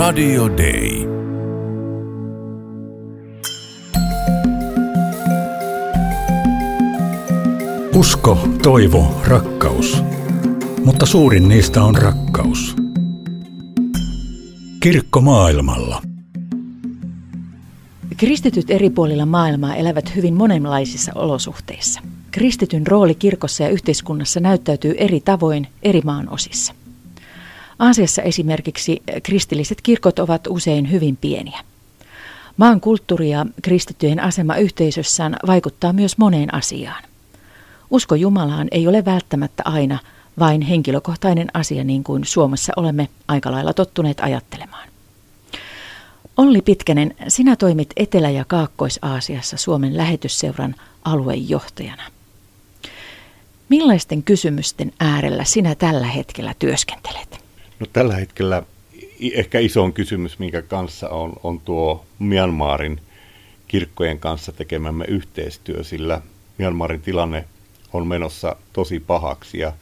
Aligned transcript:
Radio 0.00 0.48
Day. 0.48 1.06
Usko, 7.94 8.48
toivo, 8.62 9.20
rakkaus. 9.24 10.02
Mutta 10.84 11.06
suurin 11.06 11.48
niistä 11.48 11.82
on 11.82 11.94
rakkaus. 11.94 12.76
Kirkko 14.82 15.20
maailmalla. 15.20 16.02
Kristityt 18.16 18.70
eri 18.70 18.90
puolilla 18.90 19.26
maailmaa 19.26 19.74
elävät 19.74 20.16
hyvin 20.16 20.34
monenlaisissa 20.34 21.12
olosuhteissa. 21.14 22.00
Kristityn 22.30 22.86
rooli 22.86 23.14
kirkossa 23.14 23.62
ja 23.62 23.68
yhteiskunnassa 23.68 24.40
näyttäytyy 24.40 24.94
eri 24.98 25.20
tavoin 25.20 25.66
eri 25.82 26.00
maan 26.04 26.28
osissa. 26.28 26.79
Aasiassa 27.80 28.22
esimerkiksi 28.22 29.02
kristilliset 29.22 29.80
kirkot 29.80 30.18
ovat 30.18 30.46
usein 30.46 30.90
hyvin 30.90 31.16
pieniä. 31.16 31.60
Maan 32.56 32.80
kulttuuri 32.80 33.30
ja 33.30 33.46
kristittyjen 33.62 34.20
asema 34.20 34.56
yhteisössään 34.56 35.36
vaikuttaa 35.46 35.92
myös 35.92 36.18
moneen 36.18 36.54
asiaan. 36.54 37.04
Usko 37.90 38.14
Jumalaan 38.14 38.68
ei 38.70 38.88
ole 38.88 39.04
välttämättä 39.04 39.62
aina 39.66 39.98
vain 40.38 40.62
henkilökohtainen 40.62 41.48
asia 41.54 41.84
niin 41.84 42.04
kuin 42.04 42.24
Suomessa 42.24 42.72
olemme 42.76 43.08
aika 43.28 43.52
lailla 43.52 43.72
tottuneet 43.72 44.20
ajattelemaan. 44.20 44.88
Olli 46.36 46.62
Pitkänen, 46.62 47.14
sinä 47.28 47.56
toimit 47.56 47.92
Etelä- 47.96 48.30
ja 48.30 48.44
Kaakkois-Aasiassa 48.44 49.56
Suomen 49.56 49.96
lähetysseuran 49.96 50.74
aluejohtajana. 51.04 52.02
Millaisten 53.68 54.22
kysymysten 54.22 54.92
äärellä 55.00 55.44
sinä 55.44 55.74
tällä 55.74 56.06
hetkellä 56.06 56.54
työskentelet? 56.58 57.49
No 57.80 57.86
tällä 57.92 58.16
hetkellä 58.16 58.62
ehkä 59.34 59.58
isoin 59.58 59.92
kysymys, 59.92 60.38
minkä 60.38 60.62
kanssa 60.62 61.08
on, 61.08 61.32
on 61.42 61.60
tuo 61.60 62.04
Myanmarin 62.18 63.00
kirkkojen 63.68 64.18
kanssa 64.18 64.52
tekemämme 64.52 65.04
yhteistyö, 65.08 65.84
sillä 65.84 66.20
Myanmarin 66.58 67.00
tilanne 67.00 67.44
on 67.92 68.06
menossa 68.06 68.56
tosi 68.72 69.00
pahaksi 69.00 69.58
ja 69.58 69.72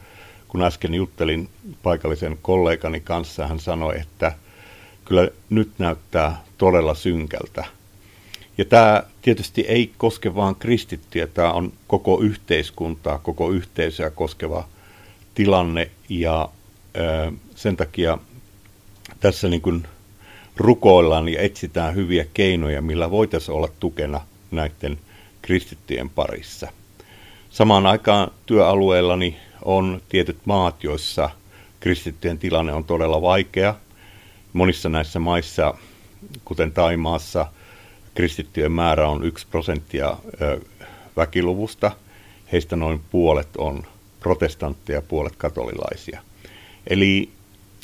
kun 0.49 0.63
äsken 0.63 0.95
juttelin 0.95 1.49
paikallisen 1.83 2.39
kollegani 2.43 3.01
kanssa, 3.01 3.47
hän 3.47 3.61
sanoi, 3.61 4.01
että 4.01 4.33
kyllä 5.05 5.29
nyt 5.51 5.71
näyttää 5.79 6.43
todella 6.59 6.95
synkältä. 6.95 7.65
Ja 8.59 8.65
tämä 8.65 9.03
tietysti 9.23 9.61
ei 9.61 9.93
koske 9.99 10.35
vain 10.35 10.55
kristittyjä, 10.55 11.27
tämä 11.27 11.53
on 11.53 11.73
koko 11.87 12.21
yhteiskuntaa, 12.21 13.19
koko 13.19 13.51
yhteisöä 13.51 14.11
koskeva 14.11 14.69
tilanne 15.35 15.91
ja 16.09 16.49
sen 17.55 17.77
takia 17.77 18.19
tässä 19.21 19.49
niin 19.49 19.63
kuin 19.63 19.87
rukoillaan 20.57 21.29
ja 21.29 21.41
etsitään 21.41 21.95
hyviä 21.95 22.27
keinoja, 22.35 22.83
millä 22.83 23.11
voitaisiin 23.11 23.55
olla 23.55 23.69
tukena 23.81 24.21
näiden 24.51 24.99
kristittyjen 25.43 26.11
parissa. 26.11 26.73
Samaan 27.51 27.87
aikaan 27.87 28.31
työalueellani 28.47 29.37
on 29.63 30.03
tietyt 30.09 30.39
maat, 30.45 30.85
joissa 30.85 31.31
kristittyjen 31.81 32.39
tilanne 32.39 32.73
on 32.73 32.85
todella 32.85 33.23
vaikea. 33.23 33.75
Monissa 34.53 34.89
näissä 34.89 35.19
maissa, 35.19 35.75
kuten 36.45 36.73
Taimaassa, 36.73 37.47
kristittyjen 38.15 38.73
määrä 38.73 39.09
on 39.09 39.25
yksi 39.25 39.47
prosenttia 39.51 40.17
väkiluvusta. 41.17 41.93
Heistä 42.53 42.77
noin 42.77 43.01
puolet 43.11 43.49
on 43.57 43.87
protestantteja, 44.21 45.03
puolet 45.03 45.37
katolilaisia. 45.37 46.23
Eli 46.89 47.29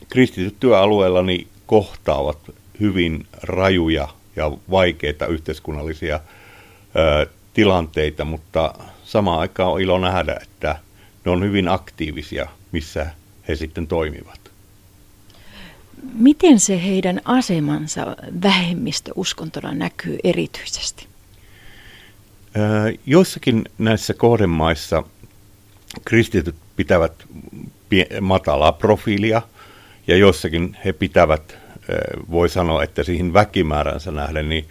kristityt 0.08 0.60
työalueellani 0.60 1.47
kohtaavat 1.66 2.38
hyvin 2.80 3.27
rajuja 3.42 4.08
ja 4.36 4.52
vaikeita 4.70 5.27
yhteiskunnallisia 5.27 6.20
ö, 6.97 7.26
tilanteita, 7.54 8.25
mutta 8.25 8.75
samaan 9.04 9.41
aikaan 9.41 9.72
on 9.72 9.81
ilo 9.81 9.98
nähdä, 9.98 10.37
että 10.42 10.78
ne 11.25 11.31
on 11.31 11.44
hyvin 11.44 11.69
aktiivisia, 11.69 12.48
missä 12.72 13.06
he 13.48 13.56
sitten 13.56 13.87
toimivat. 13.87 14.41
Miten 16.15 16.60
se 16.60 16.82
heidän 16.82 17.21
asemansa 17.25 18.16
vähemmistöuskontona 18.42 19.75
näkyy 19.75 20.19
erityisesti? 20.25 21.06
Joissakin 23.06 23.65
näissä 23.78 24.15
kohdemaissa 24.15 25.03
kristityt 26.04 26.54
pitävät 26.76 27.12
matalaa 28.21 28.72
profiilia 28.72 29.43
ja 30.06 30.16
joissakin 30.16 30.77
he 30.84 30.93
pitävät, 30.93 31.56
voi 32.31 32.49
sanoa, 32.49 32.82
että 32.82 33.03
siihen 33.03 33.32
väkimääränsä 33.32 34.10
nähden, 34.10 34.49
niin 34.49 34.69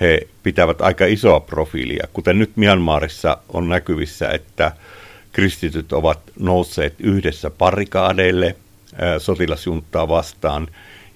he 0.00 0.28
pitävät 0.42 0.80
aika 0.80 1.06
isoa 1.06 1.40
profiilia. 1.40 2.08
Kuten 2.12 2.38
nyt 2.38 2.56
Myanmarissa 2.56 3.38
on 3.48 3.68
näkyvissä, 3.68 4.28
että 4.28 4.72
kristityt 5.32 5.92
ovat 5.92 6.20
nousseet 6.38 6.94
yhdessä 6.98 7.50
parikaadeille 7.50 8.56
sotilasjunttaa 9.18 10.08
vastaan 10.08 10.68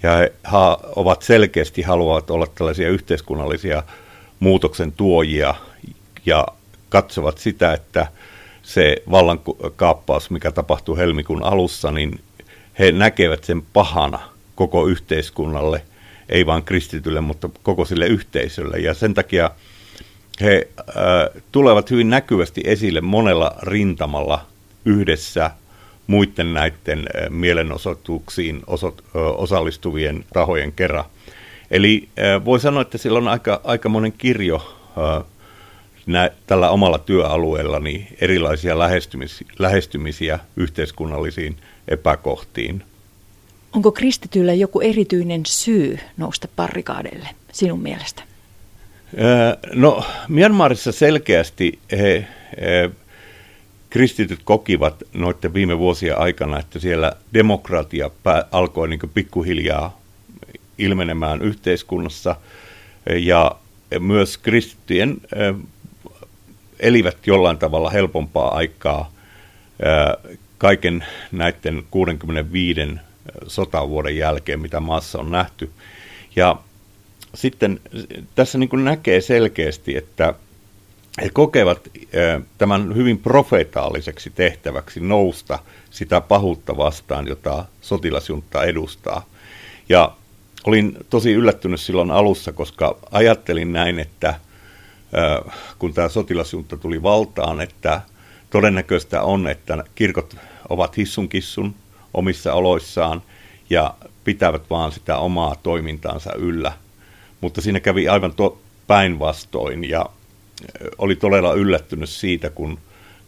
ja 0.02 0.16
he 0.16 0.32
ovat 0.96 1.22
selkeästi 1.22 1.82
haluavat 1.82 2.30
olla 2.30 2.46
tällaisia 2.54 2.88
yhteiskunnallisia 2.88 3.82
muutoksen 4.40 4.92
tuojia 4.92 5.54
ja 6.26 6.46
katsovat 6.88 7.38
sitä, 7.38 7.72
että 7.72 8.06
se 8.62 8.96
vallankaappaus, 9.10 10.30
mikä 10.30 10.52
tapahtui 10.52 10.98
helmikuun 10.98 11.42
alussa, 11.42 11.90
niin 11.90 12.20
he 12.78 12.92
näkevät 12.92 13.44
sen 13.44 13.62
pahana 13.72 14.18
koko 14.54 14.86
yhteiskunnalle, 14.86 15.82
ei 16.28 16.46
vain 16.46 16.62
kristitylle, 16.62 17.20
mutta 17.20 17.50
koko 17.62 17.84
sille 17.84 18.06
yhteisölle. 18.06 18.78
Ja 18.78 18.94
sen 18.94 19.14
takia 19.14 19.50
he 20.40 20.68
äh, 20.78 21.42
tulevat 21.52 21.90
hyvin 21.90 22.10
näkyvästi 22.10 22.60
esille 22.64 23.00
monella 23.00 23.54
rintamalla 23.62 24.46
yhdessä 24.84 25.50
muiden 26.06 26.54
näiden 26.54 26.98
äh, 26.98 27.30
mielenosoituksiin 27.30 28.62
osot, 28.66 29.04
osallistuvien 29.14 30.24
tahojen 30.32 30.72
kerran. 30.72 31.04
Eli 31.70 32.08
äh, 32.18 32.44
voi 32.44 32.60
sanoa, 32.60 32.82
että 32.82 32.98
sillä 32.98 33.18
on 33.18 33.28
aika, 33.28 33.60
aika 33.64 33.88
monen 33.88 34.12
kirjo 34.12 34.56
äh, 34.98 35.24
nä, 36.12 36.30
tällä 36.46 36.70
omalla 36.70 36.98
työalueellani 36.98 38.08
erilaisia 38.20 38.78
lähestymis, 38.78 39.44
lähestymisiä 39.58 40.38
yhteiskunnallisiin 40.56 41.56
epäkohtiin. 41.88 42.82
Onko 43.72 43.92
kristityllä 43.92 44.54
joku 44.54 44.80
erityinen 44.80 45.46
syy 45.46 45.98
nousta 46.16 46.48
parrikaadelle 46.56 47.28
sinun 47.52 47.82
mielestä? 47.82 48.22
No, 49.74 50.04
Myanmarissa 50.28 50.92
selkeästi 50.92 51.78
he, 51.92 52.26
he, 52.60 52.90
kristityt 53.90 54.40
kokivat 54.44 55.02
noiden 55.12 55.54
viime 55.54 55.78
vuosien 55.78 56.18
aikana, 56.18 56.58
että 56.58 56.78
siellä 56.78 57.12
demokratia 57.34 58.10
pää, 58.22 58.44
alkoi 58.52 58.88
niin 58.88 59.00
pikkuhiljaa 59.14 60.00
ilmenemään 60.78 61.42
yhteiskunnassa 61.42 62.36
ja 63.18 63.56
myös 64.00 64.38
kristittyjen 64.38 65.16
elivät 66.80 67.26
jollain 67.26 67.58
tavalla 67.58 67.90
helpompaa 67.90 68.54
aikaa 68.54 69.12
kaiken 70.58 71.04
näiden 71.32 71.82
65 71.90 72.80
sotavuoden 73.46 74.16
jälkeen, 74.16 74.60
mitä 74.60 74.80
maassa 74.80 75.18
on 75.18 75.30
nähty. 75.30 75.70
Ja 76.36 76.56
sitten 77.34 77.80
tässä 78.34 78.58
niin 78.58 78.68
kuin 78.68 78.84
näkee 78.84 79.20
selkeästi, 79.20 79.96
että 79.96 80.34
he 81.22 81.30
kokevat 81.32 81.88
tämän 82.58 82.96
hyvin 82.96 83.18
profetaaliseksi 83.18 84.30
tehtäväksi 84.30 85.00
nousta 85.00 85.58
sitä 85.90 86.20
pahuutta 86.20 86.76
vastaan, 86.76 87.26
jota 87.26 87.64
sotilasjunta 87.80 88.64
edustaa. 88.64 89.24
Ja 89.88 90.12
olin 90.64 90.96
tosi 91.10 91.32
yllättynyt 91.32 91.80
silloin 91.80 92.10
alussa, 92.10 92.52
koska 92.52 92.96
ajattelin 93.10 93.72
näin, 93.72 93.98
että 93.98 94.34
kun 95.78 95.94
tämä 95.94 96.08
sotilasjunta 96.08 96.76
tuli 96.76 97.02
valtaan, 97.02 97.60
että 97.60 98.00
todennäköistä 98.50 99.22
on, 99.22 99.48
että 99.48 99.84
kirkot 99.94 100.36
ovat 100.68 100.96
hissun 100.96 101.28
kissun 101.28 101.74
omissa 102.14 102.54
oloissaan 102.54 103.22
ja 103.70 103.94
pitävät 104.24 104.62
vaan 104.70 104.92
sitä 104.92 105.18
omaa 105.18 105.56
toimintaansa 105.62 106.34
yllä. 106.34 106.72
Mutta 107.40 107.60
siinä 107.60 107.80
kävi 107.80 108.08
aivan 108.08 108.34
päinvastoin 108.86 109.88
ja 109.88 110.06
oli 110.98 111.16
todella 111.16 111.54
yllättynyt 111.54 112.08
siitä, 112.08 112.50
kun 112.50 112.78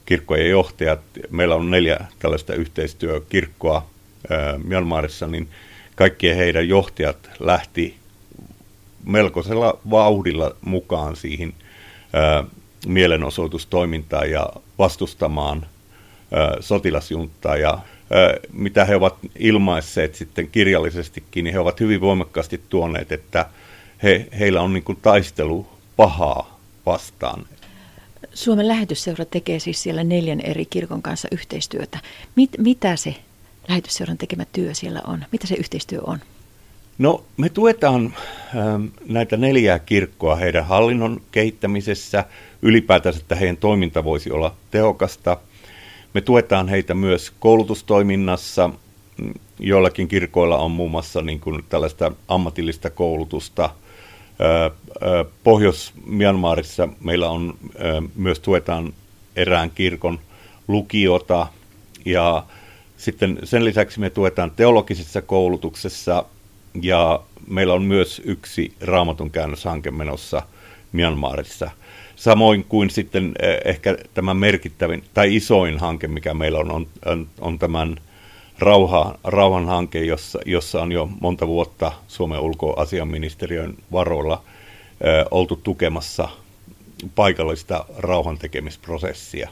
kirkkojen 0.06 0.50
johtajat, 0.50 1.00
meillä 1.30 1.54
on 1.54 1.70
neljä 1.70 1.98
tällaista 2.18 2.54
yhteistyökirkkoa 2.54 3.86
Myanmarissa, 4.64 5.26
niin 5.26 5.48
kaikkien 5.96 6.36
heidän 6.36 6.68
johtajat 6.68 7.30
lähti 7.40 7.96
melkoisella 9.04 9.78
vauhdilla 9.90 10.56
mukaan 10.60 11.16
siihen 11.16 11.54
ää, 12.12 12.44
mielenosoitustoimintaan 12.86 14.30
ja 14.30 14.46
vastustamaan 14.78 15.66
ää, 16.32 16.56
sotilasjunttaa. 16.60 17.56
Ja 17.56 17.78
mitä 18.52 18.84
he 18.84 18.96
ovat 18.96 19.14
ilmaisseet 19.38 20.14
sitten 20.14 20.48
kirjallisestikin, 20.48 21.44
niin 21.44 21.52
he 21.52 21.60
ovat 21.60 21.80
hyvin 21.80 22.00
voimakkaasti 22.00 22.60
tuoneet, 22.68 23.12
että 23.12 23.46
he, 24.02 24.28
heillä 24.38 24.60
on 24.60 24.72
niin 24.72 24.98
taistelu 25.02 25.66
pahaa 25.96 26.60
vastaan. 26.86 27.46
Suomen 28.34 28.68
lähetysseura 28.68 29.24
tekee 29.24 29.58
siis 29.58 29.82
siellä 29.82 30.04
neljän 30.04 30.40
eri 30.40 30.66
kirkon 30.66 31.02
kanssa 31.02 31.28
yhteistyötä. 31.32 31.98
Mit, 32.36 32.50
mitä 32.58 32.96
se 32.96 33.16
lähetysseuran 33.68 34.18
tekemä 34.18 34.44
työ 34.52 34.74
siellä 34.74 35.00
on? 35.06 35.24
Mitä 35.32 35.46
se 35.46 35.54
yhteistyö 35.54 36.00
on? 36.06 36.18
No 36.98 37.24
me 37.36 37.48
tuetaan 37.48 38.14
ähm, 38.56 38.84
näitä 39.08 39.36
neljää 39.36 39.78
kirkkoa 39.78 40.36
heidän 40.36 40.64
hallinnon 40.64 41.20
kehittämisessä, 41.32 42.24
ylipäätänsä, 42.62 43.20
että 43.20 43.34
heidän 43.34 43.56
toiminta 43.56 44.04
voisi 44.04 44.30
olla 44.30 44.54
tehokasta. 44.70 45.36
Me 46.14 46.20
tuetaan 46.20 46.68
heitä 46.68 46.94
myös 46.94 47.32
koulutustoiminnassa. 47.40 48.70
Joillakin 49.58 50.08
kirkoilla 50.08 50.58
on 50.58 50.70
muun 50.70 50.90
muassa 50.90 51.22
niin 51.22 51.40
kuin 51.40 51.64
tällaista 51.68 52.12
ammatillista 52.28 52.90
koulutusta. 52.90 53.70
Pohjois-Myanmarissa 55.44 56.88
meillä 57.00 57.30
on 57.30 57.54
myös 58.14 58.40
tuetaan 58.40 58.92
erään 59.36 59.70
kirkon 59.70 60.18
lukiota 60.68 61.46
ja 62.04 62.44
sitten 62.96 63.38
sen 63.44 63.64
lisäksi 63.64 64.00
me 64.00 64.10
tuetaan 64.10 64.50
teologisessa 64.50 65.22
koulutuksessa 65.22 66.24
ja 66.82 67.20
meillä 67.46 67.74
on 67.74 67.82
myös 67.82 68.22
yksi 68.24 68.74
raamatun 68.80 69.30
käännöshanke 69.30 69.90
menossa 69.90 70.42
Myanmarissa. 70.92 71.70
Samoin 72.16 72.64
kuin 72.64 72.90
sitten 72.90 73.32
eh, 73.42 73.60
ehkä 73.64 73.96
tämä 74.14 74.34
merkittävin 74.34 75.04
tai 75.14 75.36
isoin 75.36 75.78
hanke, 75.78 76.08
mikä 76.08 76.34
meillä 76.34 76.58
on, 76.58 76.86
on, 77.04 77.26
on, 77.40 77.58
tämän 77.58 77.96
rauha, 78.58 79.18
rauhan 79.24 79.66
hanke, 79.66 80.04
jossa, 80.04 80.38
jossa 80.46 80.82
on 80.82 80.92
jo 80.92 81.08
monta 81.20 81.46
vuotta 81.46 81.92
Suomen 82.08 82.40
ulkoasiaministeriön 82.40 83.74
varoilla 83.92 84.42
eh, 85.00 85.26
oltu 85.30 85.56
tukemassa 85.56 86.28
paikallista 87.14 87.84
rauhantekemisprosessia. 87.98 89.50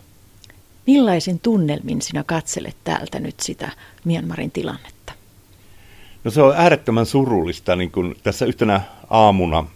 Millaisin 0.87 1.41
tunnelmin 1.41 2.03
sinä 2.03 2.25
katselet 2.27 2.77
täältä 2.85 3.21
nyt 3.21 3.41
sitä 3.41 3.71
Myanmarin 4.05 4.51
tilannetta? 4.51 5.00
No 6.25 6.31
se 6.31 6.43
on 6.43 6.55
äärettömän 6.57 7.07
surullista. 7.07 7.77
Niin 7.77 7.91
kun 7.91 8.17
tässä 8.23 8.47
yhtenä 8.47 8.81
aamuna 9.11 9.67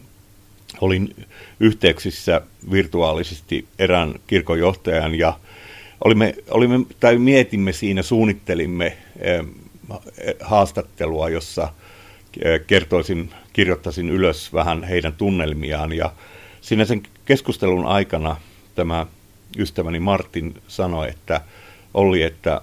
olin 0.81 1.27
yhteyksissä 1.61 2.41
virtuaalisesti 2.71 3.67
erään 3.79 4.15
kirkonjohtajan 4.27 5.15
ja 5.15 5.39
olimme, 6.05 6.35
olimme, 6.51 6.87
tai 7.01 7.19
mietimme 7.19 7.73
siinä, 7.73 8.03
suunnittelimme 8.03 8.97
eh, 9.19 9.45
haastattelua, 10.41 11.29
jossa 11.29 11.73
eh, 12.45 12.61
kertoisin, 12.67 13.31
kirjoittaisin 13.53 14.11
ylös 14.11 14.53
vähän 14.53 14.83
heidän 14.85 15.13
tunnelmiaan 15.13 15.93
ja 15.93 16.13
siinä 16.61 16.85
sen 16.85 17.03
keskustelun 17.25 17.87
aikana 17.87 18.37
tämä 18.75 19.07
ystäväni 19.59 20.01
Martin 20.01 20.55
sanoi, 20.69 21.09
että 21.09 21.41
oli, 21.95 22.23
että 22.23 22.61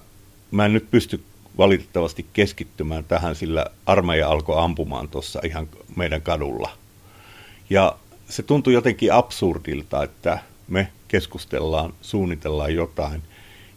mä 0.52 0.66
en 0.66 0.74
nyt 0.74 0.92
pysty 0.92 1.24
valitettavasti 1.58 2.26
keskittymään 2.34 3.04
tähän, 3.04 3.36
sillä 3.36 3.66
armeija 3.86 4.30
alkoi 4.30 4.64
ampumaan 4.64 5.08
tuossa 5.08 5.40
ihan 5.44 5.70
meidän 5.96 6.22
kadulla. 6.22 6.70
Ja 7.70 7.96
se 8.30 8.44
tuntui 8.44 8.74
jotenkin 8.74 9.14
absurdilta, 9.14 10.04
että 10.04 10.40
me 10.68 10.88
keskustellaan, 11.08 11.94
suunnitellaan 12.02 12.76
jotain 12.76 13.24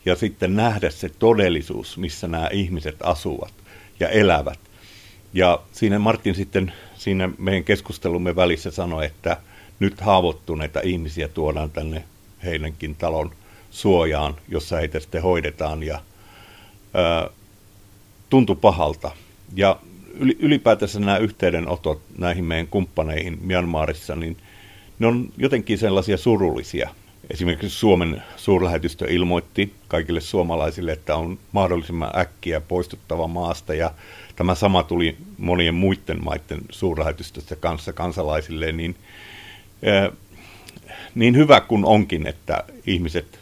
ja 0.06 0.16
sitten 0.16 0.56
nähdä 0.56 0.90
se 0.90 1.08
todellisuus, 1.08 1.98
missä 1.98 2.28
nämä 2.28 2.48
ihmiset 2.52 2.96
asuvat 3.02 3.52
ja 4.00 4.08
elävät. 4.08 4.58
Ja 5.32 5.60
siinä 5.72 5.98
Martin 5.98 6.34
sitten 6.34 6.72
siinä 6.94 7.30
meidän 7.38 7.64
keskustelumme 7.64 8.36
välissä 8.36 8.70
sanoi, 8.70 9.06
että 9.06 9.36
nyt 9.80 10.00
haavoittuneita 10.00 10.80
ihmisiä 10.80 11.28
tuodaan 11.28 11.70
tänne 11.70 12.04
heidänkin 12.44 12.94
talon 12.94 13.30
suojaan, 13.70 14.34
jossa 14.48 14.76
heitä 14.76 15.00
sitten 15.00 15.22
hoidetaan 15.22 15.82
ja 15.82 16.00
ää, 16.94 17.30
tuntui 18.34 18.56
pahalta. 18.56 19.10
Ja 19.56 19.76
ylipäätänsä 20.38 21.00
nämä 21.00 21.18
yhteydenotot 21.18 22.00
näihin 22.18 22.44
meidän 22.44 22.66
kumppaneihin 22.66 23.38
Myanmarissa, 23.42 24.16
niin 24.16 24.36
ne 24.98 25.06
on 25.06 25.28
jotenkin 25.36 25.78
sellaisia 25.78 26.16
surullisia. 26.16 26.90
Esimerkiksi 27.30 27.78
Suomen 27.78 28.22
suurlähetystö 28.36 29.06
ilmoitti 29.10 29.72
kaikille 29.88 30.20
suomalaisille, 30.20 30.92
että 30.92 31.16
on 31.16 31.38
mahdollisimman 31.52 32.18
äkkiä 32.18 32.60
poistuttava 32.60 33.28
maasta 33.28 33.74
ja 33.74 33.90
tämä 34.36 34.54
sama 34.54 34.82
tuli 34.82 35.16
monien 35.38 35.74
muiden 35.74 36.24
maiden 36.24 36.60
suurlähetystöstä 36.70 37.56
kanssa 37.56 37.92
kansalaisille, 37.92 38.72
niin, 38.72 38.96
niin 41.14 41.36
hyvä 41.36 41.60
kuin 41.60 41.84
onkin, 41.84 42.26
että 42.26 42.64
ihmiset, 42.86 43.38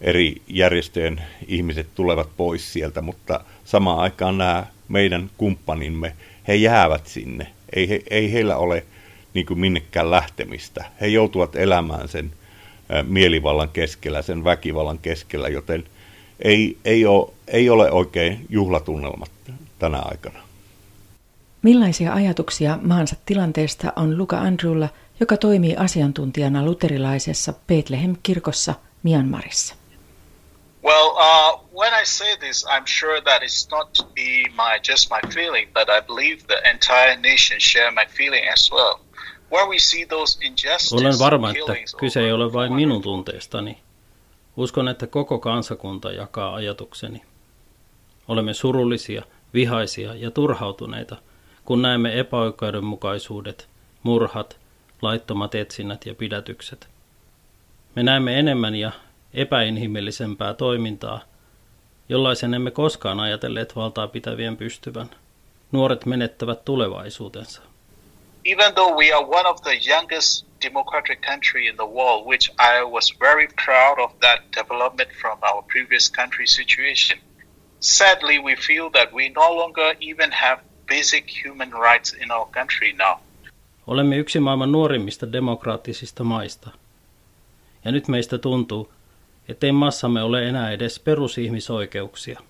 eri 0.00 0.42
järjestöjen 0.48 1.22
ihmiset 1.46 1.86
tulevat 1.94 2.28
pois 2.36 2.72
sieltä, 2.72 3.02
mutta 3.02 3.40
samaan 3.68 3.98
aikaan 3.98 4.38
nämä 4.38 4.66
meidän 4.88 5.30
kumppanimme, 5.38 6.16
he 6.48 6.54
jäävät 6.54 7.06
sinne. 7.06 7.46
Ei, 7.76 7.88
he, 7.88 8.02
ei 8.10 8.32
heillä 8.32 8.56
ole 8.56 8.84
niin 9.34 9.46
kuin 9.46 9.60
minnekään 9.60 10.10
lähtemistä. 10.10 10.84
He 11.00 11.06
joutuvat 11.06 11.56
elämään 11.56 12.08
sen 12.08 12.32
mielivallan 13.06 13.68
keskellä, 13.68 14.22
sen 14.22 14.44
väkivallan 14.44 14.98
keskellä, 14.98 15.48
joten 15.48 15.84
ei, 16.44 16.78
ei, 16.84 17.06
ole, 17.06 17.30
ei 17.48 17.70
ole 17.70 17.90
oikein 17.90 18.46
juhlatunnelmat 18.48 19.30
tänä 19.78 19.98
aikana. 19.98 20.38
Millaisia 21.62 22.12
ajatuksia 22.12 22.78
maansa 22.82 23.16
tilanteesta 23.26 23.92
on 23.96 24.18
Luka 24.18 24.38
Andrewlla, 24.38 24.88
joka 25.20 25.36
toimii 25.36 25.76
asiantuntijana 25.76 26.64
luterilaisessa 26.64 27.54
Bethlehem-kirkossa 27.66 28.74
Myanmarissa? 29.02 29.77
I 32.02 32.04
say 32.04 32.36
this, 32.36 32.64
I'm 32.64 32.86
sure 32.86 33.20
that 33.20 33.42
it's 33.42 33.68
not 33.70 34.14
be 34.14 34.44
my 34.56 34.78
just 34.90 35.10
my 35.10 35.20
feeling, 35.34 35.68
but 35.74 35.88
I 35.88 36.00
believe 36.06 36.46
the 36.46 36.70
entire 36.70 37.16
nation 37.16 37.60
share 37.60 37.90
my 37.90 38.06
feeling 38.06 38.48
as 38.52 38.70
well. 38.72 39.00
Where 39.50 39.68
we 39.68 39.78
see 39.78 40.04
those 40.04 40.38
injustices, 40.46 40.92
Olen 40.92 41.18
varma, 41.18 41.50
että 41.50 41.96
kyse 41.96 42.20
ei 42.20 42.32
ole 42.32 42.52
vain 42.52 42.72
minun 42.72 43.02
tunteestani. 43.02 43.78
Uskon, 44.56 44.88
että 44.88 45.06
koko 45.06 45.38
kansakunta 45.38 46.12
jakaa 46.12 46.54
ajatukseni. 46.54 47.22
Olemme 48.28 48.54
surullisia, 48.54 49.22
vihaisia 49.54 50.14
ja 50.14 50.30
turhautuneita, 50.30 51.16
kun 51.64 51.82
näemme 51.82 52.18
epäoikeudenmukaisuudet, 52.18 53.68
murhat, 54.02 54.58
laittomat 55.02 55.54
etsinnät 55.54 56.06
ja 56.06 56.14
pidätykset. 56.14 56.88
Me 57.94 58.02
näemme 58.02 58.38
enemmän 58.38 58.74
ja 58.74 58.92
epäinhimillisempää 59.34 60.54
toimintaa, 60.54 61.20
jollaisen 62.08 62.54
emme 62.54 62.70
koskaan 62.70 63.20
ajatelleet 63.20 63.76
valtaa 63.76 64.08
pitävien 64.08 64.56
pystyvän. 64.56 65.10
Nuoret 65.72 66.06
menettävät 66.06 66.64
tulevaisuutensa. 66.64 67.62
Even 68.44 68.74
though 68.74 68.96
we 68.96 69.12
are 69.12 69.24
one 69.24 69.48
of 69.48 69.62
the 69.62 69.80
youngest 69.90 70.46
democratic 70.62 71.20
country 71.20 71.66
in 71.66 71.76
the 71.76 71.86
world, 71.86 72.26
which 72.26 72.50
I 72.58 72.84
was 72.84 73.16
very 73.20 73.48
proud 73.64 73.98
of 73.98 74.12
that 74.20 74.40
development 74.56 75.10
from 75.20 75.38
our 75.42 75.62
previous 75.72 76.12
country 76.12 76.46
situation, 76.46 77.18
sadly 77.80 78.38
we 78.38 78.56
feel 78.56 78.90
that 78.90 79.12
we 79.12 79.28
no 79.28 79.56
longer 79.56 79.96
even 80.00 80.32
have 80.32 80.62
basic 80.86 81.24
human 81.44 81.72
rights 81.72 82.12
in 82.12 82.30
our 82.30 82.46
country 82.50 82.92
now. 82.92 83.18
Olemme 83.86 84.16
yksi 84.16 84.40
maailman 84.40 84.72
nuorimmista 84.72 85.32
demokraattisista 85.32 86.24
maista. 86.24 86.70
Ja 87.84 87.92
nyt 87.92 88.08
meistä 88.08 88.38
tuntuu, 88.38 88.92
ettei 89.48 89.72
massamme 89.72 90.22
ole 90.22 90.48
enää 90.48 90.70
edes 90.70 91.00
perusihmisoikeuksia. 91.00 92.40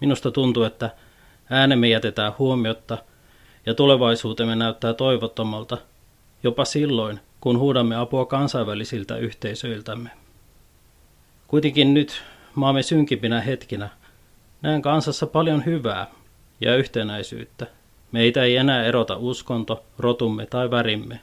Minusta 0.00 0.30
tuntuu, 0.30 0.62
että 0.62 0.90
äänemme 1.50 1.88
jätetään 1.88 2.32
huomiotta 2.38 2.98
ja 3.66 3.74
tulevaisuutemme 3.74 4.56
näyttää 4.56 4.94
toivottomalta, 4.94 5.78
jopa 6.42 6.64
silloin, 6.64 7.20
kun 7.40 7.58
huudamme 7.58 7.96
apua 7.96 8.26
kansainvälisiltä 8.26 9.16
yhteisöiltämme. 9.16 10.10
Kuitenkin 11.48 11.94
nyt, 11.94 12.22
maamme 12.54 12.82
synkimpinä 12.82 13.40
hetkinä, 13.40 13.88
näen 14.62 14.82
kansassa 14.82 15.26
paljon 15.26 15.64
hyvää 15.64 16.06
ja 16.60 16.76
yhtenäisyyttä. 16.76 17.66
Meitä 18.12 18.42
ei 18.42 18.56
enää 18.56 18.84
erota 18.84 19.16
uskonto, 19.16 19.84
rotumme 19.98 20.46
tai 20.46 20.70
värimme. 20.70 21.20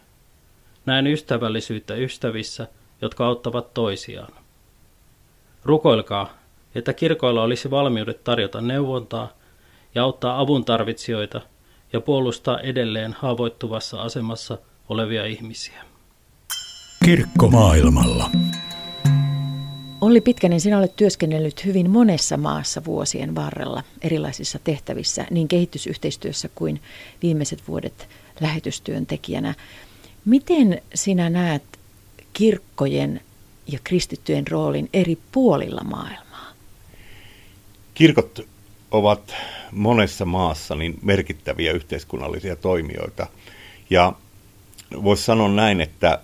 Näen 0.86 1.08
ystävällisyyttä 1.08 1.96
ystävissä, 1.96 2.68
jotka 3.02 3.26
auttavat 3.26 3.74
toisiaan. 3.74 4.45
Rukoilkaa, 5.66 6.34
että 6.76 6.94
kirkoilla 6.94 7.44
olisi 7.44 7.72
valmiudet 7.72 8.24
tarjota 8.24 8.62
neuvontaa 8.62 9.34
ja 9.96 10.04
auttaa 10.04 10.40
avun 10.40 10.66
tarvitsijoita 10.66 11.42
ja 11.94 12.02
puolustaa 12.02 12.60
edelleen 12.60 13.14
haavoittuvassa 13.14 14.02
asemassa 14.02 14.58
olevia 14.90 15.26
ihmisiä. 15.26 15.84
Kirkko 17.06 17.48
maailmalla. 17.48 18.30
Olli 20.02 20.22
Pitkänen, 20.22 20.62
sinä 20.62 20.78
olet 20.78 20.96
työskennellyt 20.96 21.66
hyvin 21.66 21.90
monessa 21.90 22.38
maassa 22.38 22.86
vuosien 22.86 23.36
varrella 23.36 23.84
erilaisissa 24.02 24.60
tehtävissä, 24.64 25.26
niin 25.32 25.48
kehitysyhteistyössä 25.48 26.50
kuin 26.56 26.82
viimeiset 27.22 27.68
vuodet 27.68 28.08
lähetystyöntekijänä. 28.42 29.54
Miten 30.26 30.82
sinä 30.94 31.30
näet 31.30 31.64
kirkkojen 32.34 33.22
ja 33.68 33.80
kristittyjen 33.84 34.48
roolin 34.48 34.90
eri 34.94 35.18
puolilla 35.32 35.84
maailmaa? 35.84 36.54
Kirkot 37.94 38.48
ovat 38.92 39.36
monessa 39.72 40.26
maassa 40.26 40.76
niin 40.76 41.00
merkittäviä 41.02 41.72
yhteiskunnallisia 41.72 42.56
toimijoita. 42.56 43.28
Ja 43.90 44.14
voisi 45.04 45.24
sanoa 45.24 45.50
näin, 45.50 45.82
että 45.82 46.20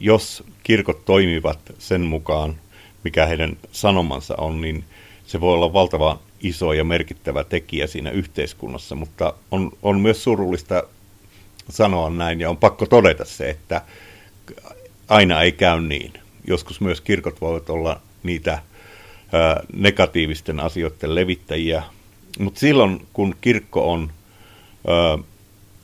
jos 0.00 0.44
kirkot 0.62 1.04
toimivat 1.04 1.58
sen 1.78 2.00
mukaan, 2.00 2.56
mikä 3.04 3.26
heidän 3.26 3.56
sanomansa 3.72 4.34
on, 4.38 4.60
niin 4.60 4.84
se 5.26 5.40
voi 5.40 5.54
olla 5.54 5.72
valtava 5.72 6.18
iso 6.40 6.72
ja 6.72 6.84
merkittävä 6.84 7.44
tekijä 7.44 7.86
siinä 7.86 8.10
yhteiskunnassa, 8.10 8.94
mutta 8.94 9.34
on, 9.50 9.72
on 9.82 10.00
myös 10.00 10.24
surullista 10.24 10.82
sanoa 11.70 12.10
näin 12.10 12.40
ja 12.40 12.50
on 12.50 12.56
pakko 12.56 12.86
todeta 12.86 13.24
se, 13.24 13.50
että 13.50 13.82
aina 15.08 15.42
ei 15.42 15.52
käy 15.52 15.80
niin. 15.80 16.12
Joskus 16.46 16.80
myös 16.80 17.00
kirkot 17.00 17.40
voivat 17.40 17.70
olla 17.70 18.00
niitä 18.22 18.62
negatiivisten 19.72 20.60
asioiden 20.60 21.14
levittäjiä, 21.14 21.82
mutta 22.38 22.60
silloin 22.60 23.06
kun 23.12 23.34
kirkko 23.40 23.92
on 23.92 24.12
ää, 24.86 25.18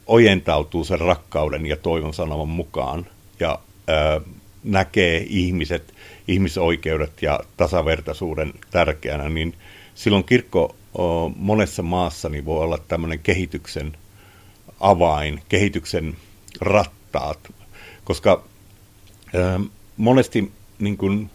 ojentautuu 0.07 0.85
sen 0.85 1.01
rakkauden 1.01 1.67
ja 1.67 1.77
toivon 1.77 2.15
sanoman 2.15 2.49
mukaan 2.49 3.07
ja 3.41 3.59
ää, 3.87 4.21
näkee 4.65 5.27
ihmiset, 5.29 5.95
ihmisoikeudet 6.29 7.23
ja 7.23 7.41
tasavertaisuuden 7.57 8.53
tärkeänä, 8.71 9.29
niin 9.29 9.55
silloin 9.95 10.25
kirkko 10.25 10.77
o, 10.99 11.29
monessa 11.29 11.83
maassa 11.83 12.29
niin 12.29 12.45
voi 12.45 12.65
olla 12.65 12.79
tämmöinen 12.79 13.19
kehityksen 13.19 13.97
avain, 14.81 15.43
kehityksen 15.49 16.17
rattaat, 16.61 17.39
koska 18.05 18.45
ää, 19.35 19.61
monesti 19.97 20.53
niin 20.79 20.97
kuin 20.97 21.31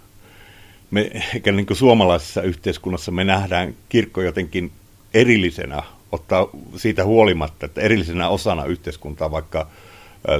me, 0.92 1.12
eikä 1.34 1.52
niin 1.52 1.66
kuin 1.66 1.78
suomalaisessa 1.78 2.42
yhteiskunnassa 2.42 3.12
me 3.12 3.24
nähdään 3.24 3.76
kirkko 3.90 4.22
jotenkin 4.22 4.72
erillisenä, 5.14 5.84
ottaa 6.12 6.48
siitä 6.76 7.06
huolimatta, 7.06 7.66
että 7.66 7.82
erillisenä 7.82 8.30
osana 8.30 8.66
yhteiskuntaa, 8.66 9.32
vaikka 9.32 9.68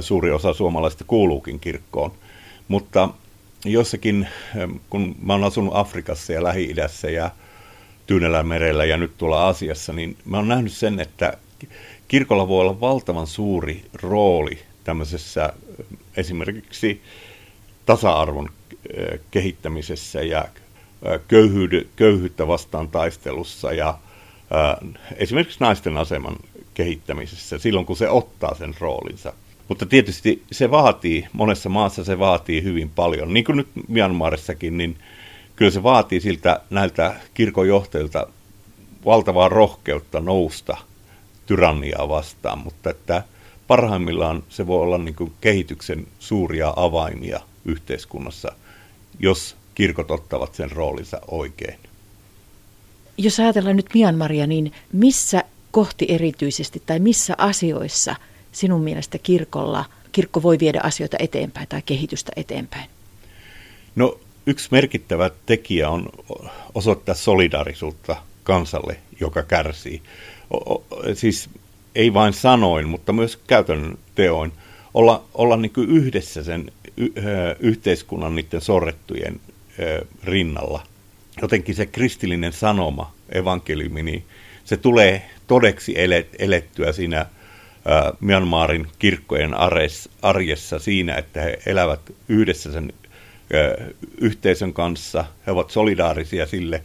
suuri 0.00 0.30
osa 0.30 0.52
suomalaisista 0.52 1.04
kuuluukin 1.04 1.60
kirkkoon. 1.60 2.12
Mutta 2.68 3.08
jossakin, 3.64 4.28
kun 4.90 5.16
mä 5.22 5.32
oon 5.32 5.44
asunut 5.44 5.76
Afrikassa 5.76 6.32
ja 6.32 6.42
Lähi-idässä 6.42 7.10
ja 7.10 7.30
Tyynellä 8.06 8.42
merellä 8.42 8.84
ja 8.84 8.96
nyt 8.96 9.18
tuolla 9.18 9.44
Aasiassa, 9.44 9.92
niin 9.92 10.16
mä 10.24 10.36
oon 10.36 10.48
nähnyt 10.48 10.72
sen, 10.72 11.00
että 11.00 11.36
kirkolla 12.08 12.48
voi 12.48 12.60
olla 12.60 12.80
valtavan 12.80 13.26
suuri 13.26 13.84
rooli 14.02 14.58
tämmöisessä 14.84 15.52
esimerkiksi 16.16 17.02
tasa-arvon 17.88 18.48
kehittämisessä 19.30 20.22
ja 20.22 20.44
köyhyyttä 21.96 22.46
vastaan 22.46 22.88
taistelussa 22.88 23.72
ja 23.72 23.98
esimerkiksi 25.16 25.60
naisten 25.60 25.96
aseman 25.96 26.36
kehittämisessä 26.74 27.58
silloin, 27.58 27.86
kun 27.86 27.96
se 27.96 28.08
ottaa 28.08 28.54
sen 28.54 28.74
roolinsa. 28.78 29.32
Mutta 29.68 29.86
tietysti 29.86 30.42
se 30.52 30.70
vaatii, 30.70 31.26
monessa 31.32 31.68
maassa 31.68 32.04
se 32.04 32.18
vaatii 32.18 32.62
hyvin 32.62 32.90
paljon, 32.90 33.34
niin 33.34 33.44
kuin 33.44 33.56
nyt 33.56 33.68
Myanmarissakin, 33.88 34.78
niin 34.78 34.96
kyllä 35.56 35.70
se 35.70 35.82
vaatii 35.82 36.20
siltä 36.20 36.60
näiltä 36.70 37.14
kirkonjohtajilta 37.34 38.26
valtavaa 39.04 39.48
rohkeutta 39.48 40.20
nousta 40.20 40.76
tyranniaa 41.46 42.08
vastaan, 42.08 42.58
mutta 42.58 42.90
että 42.90 43.22
parhaimmillaan 43.66 44.42
se 44.48 44.66
voi 44.66 44.82
olla 44.82 44.98
niin 44.98 45.14
kuin 45.14 45.32
kehityksen 45.40 46.06
suuria 46.18 46.72
avaimia 46.76 47.40
yhteiskunnassa, 47.68 48.52
jos 49.18 49.56
kirkot 49.74 50.10
ottavat 50.10 50.54
sen 50.54 50.72
roolinsa 50.72 51.20
oikein. 51.28 51.78
Jos 53.18 53.40
ajatellaan 53.40 53.76
nyt 53.76 53.94
Myanmaria, 53.94 54.46
niin 54.46 54.72
missä 54.92 55.44
kohti 55.70 56.06
erityisesti 56.08 56.82
tai 56.86 56.98
missä 56.98 57.34
asioissa 57.38 58.16
sinun 58.52 58.80
mielestä 58.80 59.18
kirkolla, 59.18 59.84
kirkko 60.12 60.42
voi 60.42 60.58
viedä 60.58 60.80
asioita 60.82 61.16
eteenpäin 61.20 61.68
tai 61.68 61.82
kehitystä 61.86 62.32
eteenpäin? 62.36 62.90
No 63.96 64.20
yksi 64.46 64.68
merkittävä 64.70 65.30
tekijä 65.46 65.90
on 65.90 66.08
osoittaa 66.74 67.14
solidaarisuutta 67.14 68.16
kansalle, 68.42 68.96
joka 69.20 69.42
kärsii. 69.42 70.02
O, 70.50 70.74
o, 70.74 70.84
siis 71.14 71.50
ei 71.94 72.14
vain 72.14 72.32
sanoin, 72.32 72.88
mutta 72.88 73.12
myös 73.12 73.36
käytännön 73.36 73.98
teoin. 74.14 74.52
Olla, 74.94 75.24
olla 75.34 75.56
niin 75.56 75.72
kuin 75.72 75.90
yhdessä 75.90 76.42
sen 76.44 76.72
yhteiskunnan 77.60 78.36
niiden 78.36 78.60
sorrettujen 78.60 79.40
rinnalla– 80.24 80.82
jotenkin 81.42 81.74
se 81.74 81.86
kristillinen 81.86 82.52
sanoma, 82.52 83.12
evankeliumi, 83.32 84.02
niin 84.02 84.24
se 84.64 84.76
tulee 84.76 85.30
todeksi 85.46 85.94
elettyä 86.38 86.92
siinä 86.92 87.26
Myanmarin 88.20 88.86
kirkkojen 88.98 89.54
arjessa 90.22 90.78
siinä, 90.78 91.14
että 91.14 91.40
he 91.40 91.58
elävät 91.66 92.00
yhdessä 92.28 92.72
sen 92.72 92.92
yhteisön 94.20 94.72
kanssa, 94.72 95.24
he 95.46 95.52
ovat 95.52 95.70
solidaarisia 95.70 96.46
sille, 96.46 96.82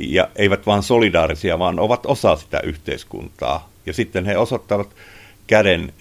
ja 0.00 0.28
eivät 0.36 0.66
vain 0.66 0.82
solidaarisia, 0.82 1.58
vaan 1.58 1.78
ovat 1.78 2.06
osa 2.06 2.36
sitä 2.36 2.60
yhteiskuntaa. 2.64 3.70
Ja 3.86 3.92
sitten 3.92 4.26
he 4.26 4.36
osoittavat 4.36 4.94
käden 5.46 5.92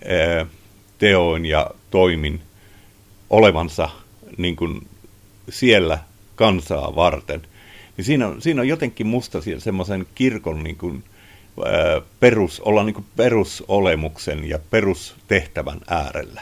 teoin 0.97 1.45
ja 1.45 1.71
toimin 1.91 2.41
olevansa 3.29 3.89
niin 4.37 4.55
kuin 4.55 4.87
siellä 5.49 5.99
kansaa 6.35 6.95
varten– 6.95 7.41
niin 7.99 8.05
siinä 8.05 8.27
on, 8.27 8.41
siinä 8.41 8.61
on 8.61 8.67
jotenkin 8.67 9.07
musta 9.07 9.39
semmoisen 9.57 10.05
kirkon 10.15 10.63
niin 10.63 10.77
kuin, 10.77 11.03
ää, 11.65 12.01
perus, 12.19 12.59
olla 12.59 12.83
niin 12.83 12.93
kuin 12.93 13.05
perusolemuksen 13.15 14.49
ja 14.49 14.59
perustehtävän 14.69 15.79
äärellä. 15.87 16.41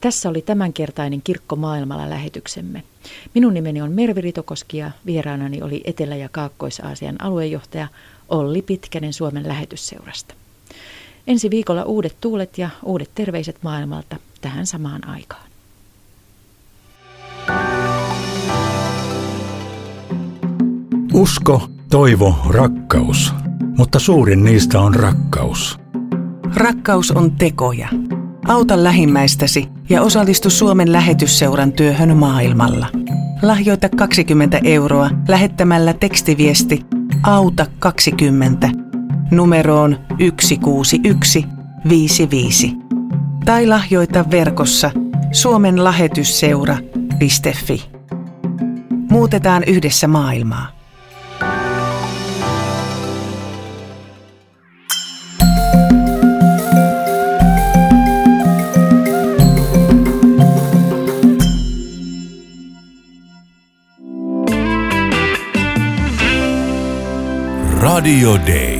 Tässä 0.00 0.28
oli 0.28 0.42
tämänkertainen 0.42 1.22
Kirkko 1.22 1.56
maailmalla 1.56 2.10
lähetyksemme. 2.10 2.82
Minun 3.34 3.54
nimeni 3.54 3.82
on 3.82 3.92
Mervi 3.92 4.20
Ritokoski 4.20 4.78
ja 4.78 4.90
vieraanani 5.06 5.62
oli 5.62 5.80
Etelä- 5.84 6.16
ja 6.16 6.28
Kaakkois-Aasian 6.28 7.16
aluejohtaja 7.22 7.88
Olli 8.28 8.62
Pitkänen 8.62 9.12
Suomen 9.12 9.48
lähetysseurasta. 9.48 10.34
Ensi 11.26 11.50
viikolla 11.50 11.84
uudet 11.84 12.16
tuulet 12.20 12.58
ja 12.58 12.70
uudet 12.84 13.10
terveiset 13.14 13.62
maailmalta 13.62 14.16
tähän 14.40 14.66
samaan 14.66 15.08
aikaan. 15.08 15.45
Usko, 21.16 21.68
toivo, 21.90 22.38
rakkaus. 22.48 23.34
Mutta 23.78 23.98
suurin 23.98 24.44
niistä 24.44 24.80
on 24.80 24.94
rakkaus. 24.94 25.78
Rakkaus 26.54 27.10
on 27.10 27.30
tekoja. 27.30 27.88
Auta 28.48 28.84
lähimmäistäsi 28.84 29.68
ja 29.88 30.02
osallistu 30.02 30.50
Suomen 30.50 30.92
lähetysseuran 30.92 31.72
työhön 31.72 32.16
maailmalla. 32.16 32.86
Lahjoita 33.42 33.88
20 33.88 34.60
euroa 34.64 35.10
lähettämällä 35.28 35.92
tekstiviesti 35.92 36.82
Auta 37.22 37.66
20 37.78 38.70
numeroon 39.30 39.98
16155 40.18 42.72
tai 43.44 43.66
lahjoita 43.66 44.30
verkossa 44.30 44.90
Suomen 45.32 45.84
lähetysseura.fi. 45.84 47.90
Muutetaan 49.10 49.64
yhdessä 49.64 50.08
maailmaa. 50.08 50.75
Radio 67.96 68.36
Day. 68.36 68.75